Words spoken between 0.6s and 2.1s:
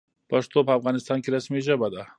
په افغانستان کې رسمي ژبه ده.